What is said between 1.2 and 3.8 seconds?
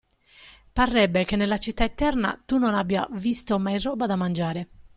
che nella Città Eterna tu non abbia visto mai